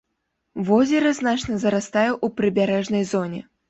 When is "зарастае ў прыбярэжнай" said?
1.67-3.11